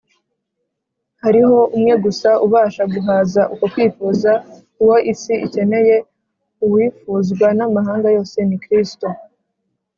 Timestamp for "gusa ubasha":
2.05-2.83